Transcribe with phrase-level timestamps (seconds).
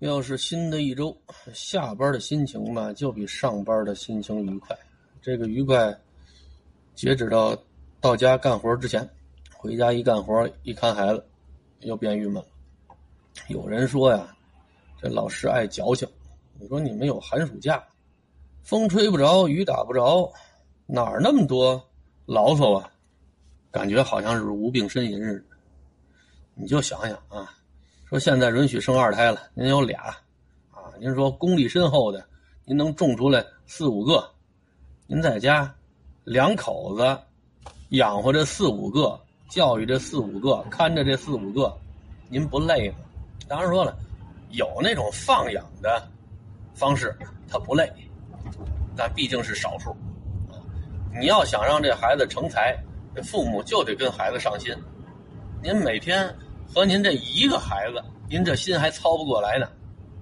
[0.00, 1.16] 要是新的一周，
[1.52, 4.76] 下班的心情吧，就比上班的心情愉快。
[5.22, 5.96] 这个愉快，
[6.94, 7.56] 截止到
[8.00, 9.08] 到家干活之前，
[9.56, 11.24] 回家一干活一看孩子，
[11.80, 12.46] 又变郁闷了。
[13.48, 14.36] 有人说呀，
[15.00, 16.06] 这老师爱矫情。
[16.58, 17.82] 你说你们有寒暑假，
[18.62, 20.30] 风吹不着，雨打不着，
[20.86, 21.82] 哪那么多
[22.26, 22.90] 牢骚啊？
[23.70, 25.56] 感觉好像是无病呻吟似的。
[26.54, 27.58] 你就想想啊。
[28.14, 30.02] 说现在允许生二胎了，您有俩，
[30.70, 32.24] 啊，您说功力深厚的，
[32.64, 34.24] 您能种出来四五个，
[35.08, 35.74] 您在家
[36.22, 37.18] 两口子
[37.88, 41.76] 养活这四五个，教育这四五个，看着这四五个，
[42.28, 42.98] 您不累吗？
[43.48, 43.98] 当然说了，
[44.50, 46.08] 有那种放养的
[46.72, 47.18] 方式，
[47.48, 47.92] 他不累，
[48.94, 49.92] 但毕竟是少数。
[51.18, 52.78] 你要想让这孩子成才，
[53.12, 54.72] 这父母就得跟孩子上心。
[55.60, 56.32] 您每天。
[56.66, 59.68] 和您这一个孩子，您这心还操不过来呢。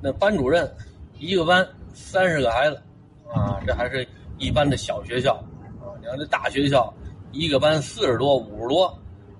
[0.00, 0.70] 那班主任，
[1.18, 2.82] 一个班三十个孩子，
[3.32, 5.34] 啊，这还是一般的小学校，
[5.80, 6.92] 啊，你看这大学校，
[7.32, 8.92] 一个班四十多、五十多。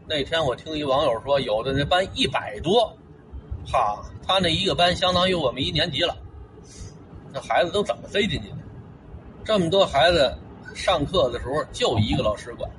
[0.06, 2.96] 那天我听一网友说，有的那班一百多，
[3.66, 6.16] 哈，他那一个班相当于我们一年级了。
[7.32, 8.56] 那孩子都怎么塞进去的？
[9.44, 10.32] 这么多孩子
[10.74, 12.70] 上课的时候就一个老师管，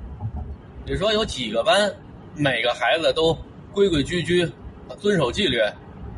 [0.85, 1.93] 你说有几个班，
[2.33, 3.37] 每个孩子都。
[3.73, 4.49] 规规矩矩，
[4.93, 5.59] 遵守纪律，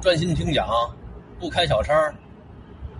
[0.02, 0.68] 专心听讲，
[1.40, 1.94] 不开小差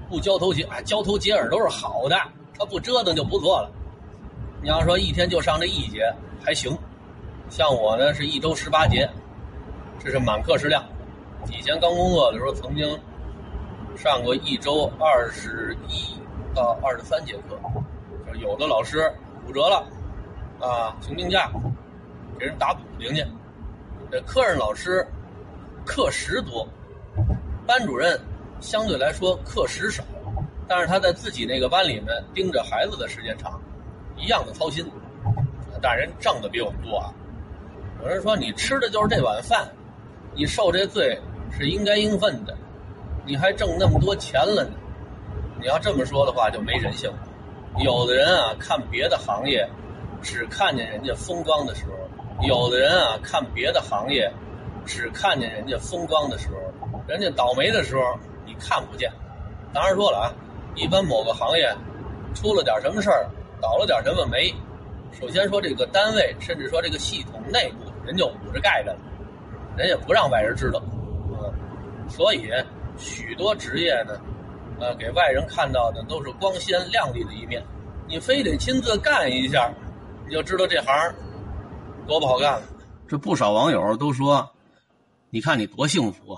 [0.10, 2.16] 不交头接啊，交头接耳都是好的。
[2.58, 3.70] 他不折腾就不错了。
[4.62, 6.12] 你要说一天就上这一节
[6.44, 6.76] 还行，
[7.50, 9.08] 像我呢是一周十八节，
[10.00, 10.84] 这是满课时量。
[11.52, 13.00] 以前刚工作的时候，曾经
[13.95, 16.18] 上过一周二十一
[16.56, 17.60] 到二十三节课，
[18.26, 19.14] 就有的老师
[19.45, 19.86] 骨折了，
[20.60, 21.52] 啊，请病假，
[22.40, 23.23] 给人打补丁去。
[24.10, 25.06] 这客人老师
[25.88, 26.68] 课时多，
[27.66, 28.20] 班主任
[28.60, 30.04] 相对来说课时少，
[30.68, 33.60] 但是他在自己那个班里面盯着孩子的时间长，
[34.18, 34.86] 一样的操心。
[35.82, 37.14] 大人挣的比我们多啊！
[38.02, 39.67] 有人说你吃的就是这碗饭，
[40.36, 41.17] 你受这罪
[41.52, 42.56] 是应该应分的，
[43.26, 44.72] 你还挣那么多钱了呢？
[45.60, 47.20] 你要这么说的话就没人性了。
[47.80, 49.67] 有的人啊，看别的行业，
[50.22, 51.92] 只看见人家风光的时候。
[52.45, 54.32] 有的人啊，看别的行业，
[54.87, 58.02] 只看见人家风光的时候，人家倒霉的时候
[58.45, 59.11] 你看不见。
[59.73, 60.33] 当然说了啊，
[60.75, 61.71] 一般某个行业
[62.33, 63.30] 出了点什么事儿，
[63.61, 64.52] 倒了点什么霉，
[65.11, 68.95] 首先说这个单位，甚至说这个系统内部，人就捂着盖着，
[69.75, 70.81] 人也不让外人知道。
[71.30, 71.54] 嗯，
[72.09, 72.49] 所以
[72.98, 74.19] 许多职业呢，
[74.80, 77.61] 呃，给外人看到的都是光鲜亮丽的一面。
[78.08, 79.69] 你非得亲自干一下，
[80.25, 81.14] 你就知道这行。
[82.08, 82.61] 多不好干了！
[83.05, 84.49] 这不少网友都说
[85.30, 86.38] ：“你看你多幸福，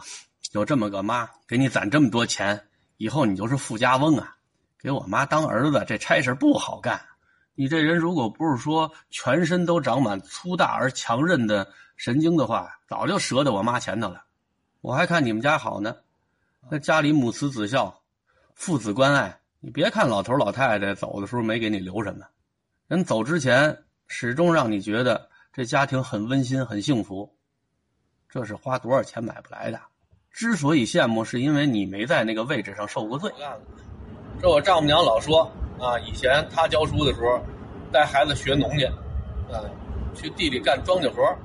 [0.51, 2.67] 有这么个妈，给你攒这么多钱，
[2.97, 4.35] 以后你就是富家翁啊！
[4.79, 6.99] 给我妈当儿子，这差事不好干。
[7.53, 14.23] 你这人如果不是说全身都长满粗大而强韧的神经的话，早就折在我妈前头了。
[14.81, 15.95] 我还看你们家好呢，
[16.71, 18.01] 那家里母慈子孝，
[18.55, 19.39] 父子关爱。
[19.59, 22.25] 你别看老头老太太走的时候没给你留什么，
[22.87, 27.35] 人走之前始终让你觉得。”这家庭很温馨，很幸福，
[28.29, 29.79] 这是花多少钱买不来的。
[30.31, 33.31] 之所以羡慕，是因为你没在那个位置上受过罪。
[34.39, 37.41] 这我丈母娘老说啊，以前她教书的时候，
[37.91, 38.85] 带孩子学农去，
[39.51, 39.59] 啊，
[40.13, 41.35] 去地里干庄稼活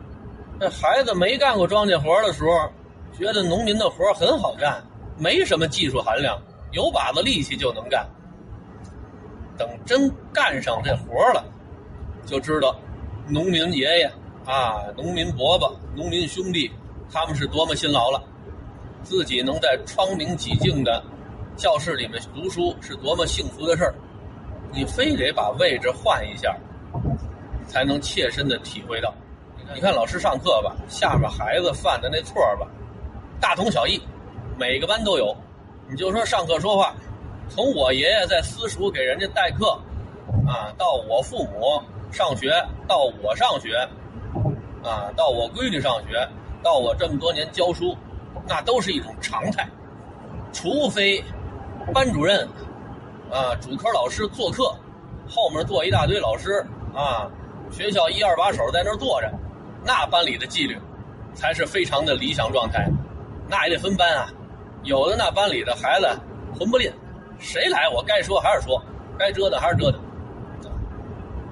[0.61, 2.71] 这孩子没干过庄稼活的时候，
[3.19, 4.85] 觉得农民的活很好干，
[5.17, 6.39] 没什么技术含量，
[6.73, 8.07] 有把子力气就能干。
[9.57, 11.43] 等真干上这活了，
[12.27, 12.77] 就知道。
[13.27, 14.13] 农民爷爷
[14.45, 16.71] 啊，农民伯伯、农民兄弟，
[17.11, 18.23] 他们是多么辛劳了。
[19.03, 21.03] 自己能在窗明几净的
[21.57, 23.95] 教室里面读书，是多么幸福的事儿。
[24.71, 26.55] 你非得把位置换一下，
[27.67, 29.15] 才能切身的体会到。
[29.75, 32.67] 你看老师上课吧，下面孩子犯的那错吧，
[33.41, 33.99] 大同小异，
[34.59, 35.35] 每个班都有。
[35.89, 36.95] 你就说上课说话，
[37.49, 39.71] 从我爷爷在私塾给人家代课，
[40.47, 41.81] 啊，到我父母。
[42.13, 42.49] 上学
[42.87, 43.71] 到我上学，
[44.85, 46.29] 啊，到我闺女上学，
[46.63, 47.97] 到我这么多年教书，
[48.47, 49.67] 那都是一种常态。
[50.53, 51.25] 除非
[51.93, 52.47] 班主任
[53.33, 54.77] 啊、主科老师做课，
[55.29, 56.65] 后面坐一大堆老师
[56.95, 57.27] 啊，
[57.71, 59.33] 学校一二把手在那儿坐着，
[59.83, 60.79] 那班里的纪律
[61.33, 62.87] 才是非常的理想状态。
[63.49, 64.29] 那也得分班啊，
[64.83, 66.07] 有的那班里的孩子
[66.59, 66.93] 混不吝，
[67.39, 68.81] 谁来我该说还是说，
[69.19, 69.99] 该折腾还是折腾。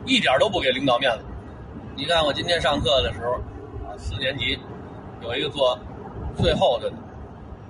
[0.05, 1.25] 一点都不给领导面子。
[1.95, 3.33] 你看我今天上课的时候，
[3.87, 4.59] 啊，四年级
[5.23, 5.79] 有一个做
[6.37, 6.91] 最后的，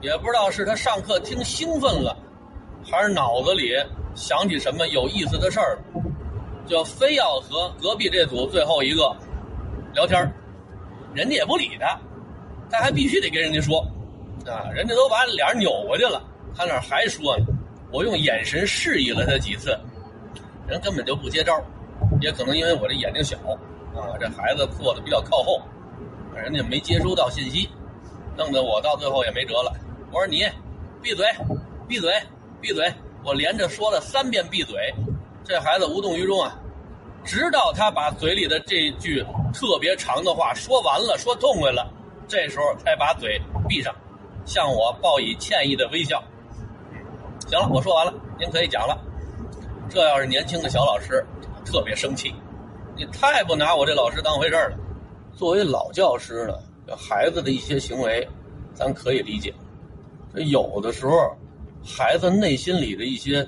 [0.01, 2.17] 也不知道是他上课听兴奋了，
[2.85, 3.75] 还是脑子里
[4.15, 5.79] 想起什么有意思的事儿，
[6.67, 9.15] 就非要和隔壁这组最后一个
[9.93, 10.33] 聊天
[11.13, 11.99] 人家也不理他，
[12.71, 13.81] 他还必须得跟人家说，
[14.47, 16.23] 啊，人家都把脸扭过去了，
[16.57, 17.47] 他那还说呢。
[17.91, 19.79] 我用眼神示意了他几次，
[20.67, 21.61] 人根本就不接招，
[22.23, 23.37] 也可能因为我这眼睛小，
[23.95, 25.61] 啊，这孩子坐的比较靠后，
[26.35, 27.69] 人家没接收到信息，
[28.37, 29.73] 弄得我到最后也没辙了。
[30.11, 30.45] 我说你
[31.03, 31.27] 闭嘴，
[31.89, 32.13] 闭嘴，
[32.61, 32.93] 闭嘴！
[33.25, 34.93] 我连着说了三遍闭嘴，
[35.45, 36.59] 这孩子无动于衷啊，
[37.25, 41.89] 直到他把嘴里的这句特别长的话说完了，说痛快了，
[42.27, 43.95] 这时候才把嘴闭上，
[44.45, 46.23] 向我报以歉意的微笑。
[47.47, 48.99] 行了，我说完了，您可以讲了。
[49.89, 51.25] 这要是年轻的小老师，
[51.65, 52.35] 特别生气，
[53.03, 54.79] 你太不拿我这老师当回事了。
[55.35, 58.25] 作为老教师呢，孩子的一些行为，
[58.75, 59.53] 咱可以理解。
[60.33, 61.37] 这有的时候，
[61.85, 63.45] 孩子内心里的一些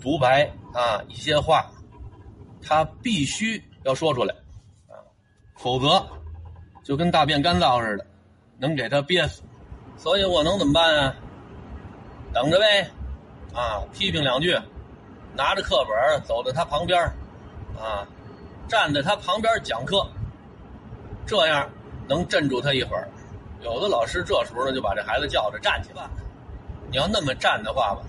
[0.00, 1.68] 独白啊，一些话，
[2.62, 4.32] 他必须要说出来
[4.86, 4.94] 啊，
[5.56, 6.00] 否则
[6.84, 8.06] 就跟大便干燥似的，
[8.58, 9.42] 能给他憋死。
[9.96, 11.16] 所以我能怎么办啊？
[12.32, 12.88] 等着呗。
[13.52, 14.56] 啊，批评两句，
[15.34, 17.02] 拿着课本走到他旁边
[17.76, 18.06] 啊，
[18.68, 20.06] 站在他旁边讲课，
[21.26, 21.68] 这样
[22.08, 23.08] 能镇住他一会儿。
[23.62, 26.08] 有的老师这时候呢就把这孩子叫着站起来。
[26.90, 28.02] 你要那么站的话吧，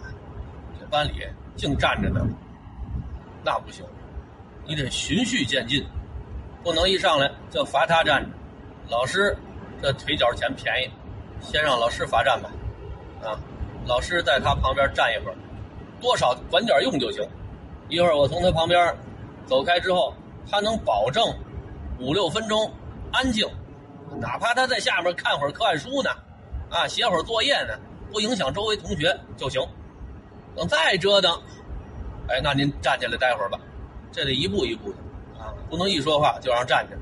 [0.80, 1.26] 这班里
[1.56, 2.22] 净站着呢，
[3.44, 3.86] 那不行。
[4.66, 5.86] 你得循序渐进，
[6.64, 8.30] 不能一上来就罚他站着。
[8.90, 9.36] 老师
[9.82, 10.92] 这腿脚钱便宜，
[11.40, 12.52] 先让老师罚站吧，
[13.24, 13.40] 啊。
[13.88, 15.36] 老师在他旁边站一会儿，
[16.02, 17.24] 多少管点用就行。
[17.88, 18.96] 一会儿我从他旁边
[19.46, 20.12] 走开之后，
[20.50, 21.24] 他能保证
[22.00, 22.72] 五六分钟
[23.12, 23.48] 安静，
[24.20, 26.10] 哪怕他在下面看会儿课外书呢，
[26.70, 27.74] 啊，写会儿作业呢，
[28.12, 29.62] 不影响周围同学就行。
[30.56, 31.32] 等再折腾，
[32.30, 33.60] 哎，那您站起来待会儿吧。
[34.12, 34.98] 这得一步一步的
[35.38, 36.98] 啊，不能一说话就让站着。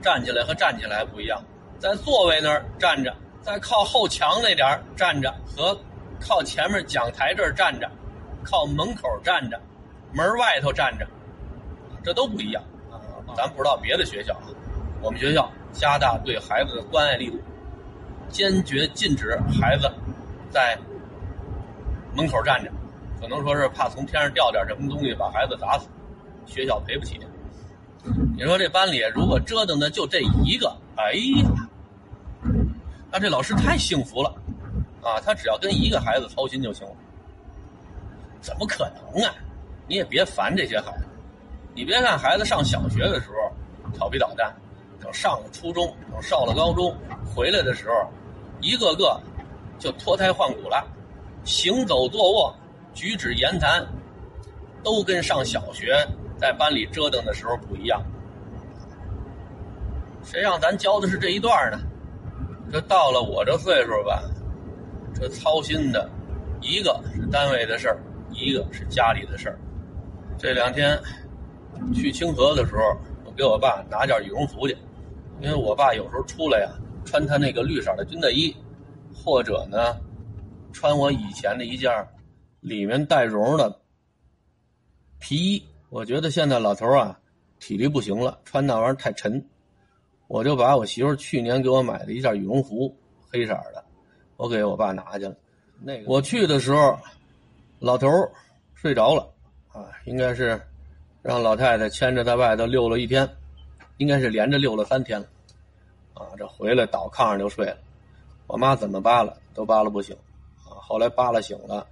[0.00, 1.42] 站起来和站起来不一样，
[1.78, 3.14] 在座位那儿站着。
[3.42, 5.78] 在靠后墙那点儿站着，和
[6.18, 7.86] 靠前面讲台这儿站着，
[8.42, 9.60] 靠门口站着，
[10.14, 11.06] 门外头站着，
[12.04, 12.62] 这都不一样！
[13.36, 14.46] 咱不知道别的学校啊，
[15.02, 17.38] 我们学校加大对孩子的关爱力度，
[18.28, 19.90] 坚决禁止孩子
[20.50, 20.78] 在
[22.14, 22.70] 门口站着，
[23.20, 25.88] 可能说是怕从天上掉点什么东西把孩子砸死，
[26.46, 27.18] 学校赔不起。
[28.36, 31.50] 你说这班里如果折腾的就这一个，哎呀！
[33.10, 34.32] 那这老师太幸福了，
[35.02, 36.94] 啊，他只要跟一个孩子操心就行了。
[38.40, 39.34] 怎么可能啊？
[39.88, 41.06] 你也别烦这些孩子。
[41.74, 44.54] 你别看孩子上小学的时候调皮捣蛋，
[45.00, 47.94] 等上了初中，等上了高中，回来的时候，
[48.60, 49.20] 一个个
[49.78, 50.86] 就脱胎换骨了，
[51.44, 52.54] 行走坐卧、
[52.92, 53.84] 举止言谈，
[54.84, 55.96] 都跟上小学
[56.38, 58.00] 在班里折腾的时候不一样。
[60.22, 61.78] 谁让咱教的是这一段呢？
[62.72, 64.22] 这到了我这岁数吧，
[65.12, 66.08] 这操心的，
[66.60, 67.98] 一个是单位的事儿，
[68.32, 69.58] 一个是家里的事儿。
[70.38, 70.98] 这两天
[71.92, 74.76] 去清河的时候，我给我爸拿件羽绒服去，
[75.40, 76.70] 因为我爸有时候出来呀，
[77.04, 78.54] 穿他那个绿色的军大衣，
[79.14, 79.96] 或者呢，
[80.72, 81.90] 穿我以前的一件
[82.60, 83.80] 里面带绒的
[85.18, 85.62] 皮衣。
[85.90, 87.18] 我觉得现在老头啊，
[87.60, 89.44] 体力不行了，穿那玩意儿太沉。
[90.26, 92.96] 我就把我媳妇去年给我买的一件羽绒服，
[93.30, 93.84] 黑色的，
[94.36, 95.36] 我给我爸拿去了。
[95.80, 96.98] 那个我去的时候，
[97.78, 98.08] 老头
[98.74, 99.30] 睡着了，
[99.68, 100.60] 啊，应该是
[101.24, 103.26] 让老太太牵着在外头溜了一天，
[103.96, 105.26] 应该是连着溜了三天了，
[106.12, 107.78] 啊，这回来倒炕上就睡了。
[108.46, 110.14] 我妈怎么扒拉都扒拉不醒，
[110.64, 111.86] 啊，后来扒拉醒了，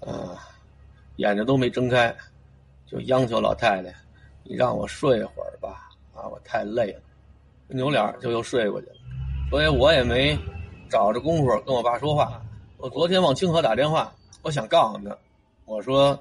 [0.00, 0.42] 啊，
[1.18, 2.12] 眼睛都没睁开，
[2.84, 3.94] 就央求老太太，
[4.42, 7.00] 你让我睡会儿吧，啊，我太累了。
[7.68, 8.96] 扭脸就又睡过去了，
[9.50, 10.36] 所以我也没
[10.90, 12.42] 找着功夫跟我爸说话。
[12.78, 15.16] 我昨天往清河打电话，我想告诉他，
[15.64, 16.20] 我说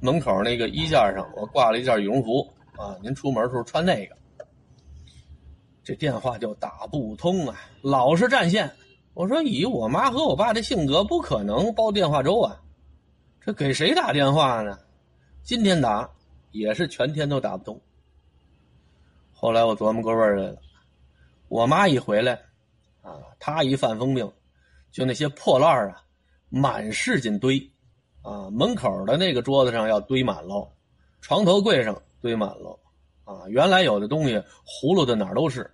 [0.00, 4.16] 门口那个衣架上我挂了一件羽绒服啊，您出门时候穿那个。
[5.82, 8.70] 这电话就打不通啊，老是占线。
[9.14, 12.60] 我说以我妈和我爸的性格，不可能煲电话粥啊，
[13.40, 14.78] 这给谁打电话呢？
[15.42, 16.08] 今天打
[16.52, 17.80] 也是全天都打不通。
[19.32, 20.58] 后来我琢磨过味儿来了，
[21.48, 22.34] 我妈一回来，
[23.02, 24.30] 啊，她一犯疯病，
[24.92, 26.02] 就那些破烂啊，
[26.50, 27.58] 满世界堆，
[28.22, 30.70] 啊，门口的那个桌子上要堆满喽，
[31.20, 32.78] 床头柜上堆满喽，
[33.24, 35.70] 啊，原来有的东西糊涂的哪儿都是，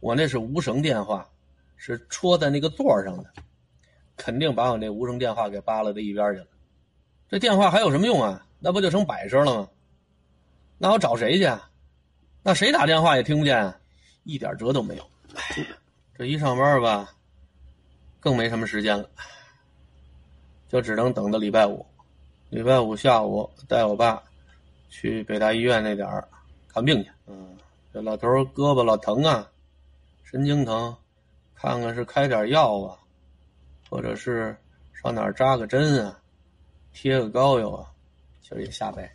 [0.00, 1.28] 我那是无绳电话，
[1.76, 3.30] 是戳在那个座上的，
[4.16, 6.46] 肯定把我那无声电话给扒拉到一边去了。
[7.28, 8.46] 这电话还有什么用啊？
[8.58, 9.68] 那不就成摆设了吗？
[10.78, 11.50] 那我找谁去？
[12.42, 13.74] 那谁打电话也听不见，
[14.24, 15.02] 一点辙都没有。
[15.34, 15.66] 哎，
[16.16, 17.14] 这一上班吧，
[18.18, 19.08] 更没什么时间了，
[20.68, 21.84] 就只能等到礼拜五。
[22.50, 24.22] 礼拜五下午带我爸
[24.88, 26.26] 去北大医院那点儿
[26.68, 27.10] 看病去。
[27.26, 27.56] 嗯，
[27.92, 29.50] 这老头胳膊老疼啊，
[30.22, 30.96] 神经疼，
[31.54, 32.96] 看看是开点药啊，
[33.90, 34.56] 或者是
[34.94, 36.18] 上哪扎个针啊，
[36.92, 37.86] 贴个膏药啊。
[38.40, 39.10] 今儿也下呗，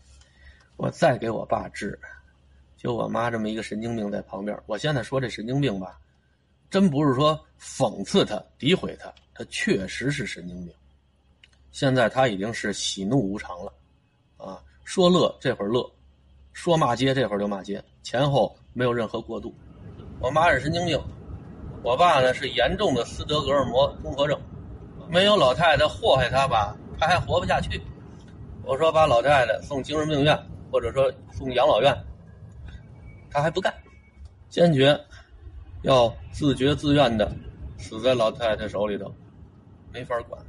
[0.78, 2.00] 我再给我爸治。
[2.78, 6.00] 就我妈这么一个神经病在旁边，我现在说这神经病吧，
[6.70, 10.74] 真不是说讽刺他、诋毁他，他确实是神经病。
[11.74, 13.74] 现在他已经是喜怒无常了，
[14.38, 15.84] 啊，说乐这会儿乐，
[16.54, 19.52] 说骂街这会儿就骂街，前后没有任何过渡。
[20.20, 21.02] 我妈是神经病，
[21.82, 24.40] 我爸呢是严重的斯德哥尔摩综合症，
[25.10, 27.82] 没有老太太祸害他吧，他还活不下去。
[28.64, 30.40] 我说把老太太送精神病院，
[30.72, 31.92] 或者说送养老院，
[33.32, 33.74] 他还不干，
[34.48, 34.96] 坚决
[35.82, 37.36] 要自觉自愿的
[37.80, 39.12] 死在老太太手里头，
[39.92, 40.40] 没法管。